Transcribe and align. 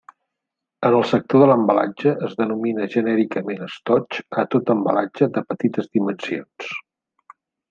En 0.87 0.95
el 0.99 1.03
sector 1.09 1.43
de 1.43 1.49
l'embalatge, 1.51 2.13
es 2.27 2.33
denomina 2.39 2.87
genèricament 2.93 3.61
estoig 3.67 4.19
a 4.45 4.47
tot 4.55 4.73
embalatge 4.77 5.29
de 5.37 5.45
petites 5.53 5.93
dimensions. 5.99 6.73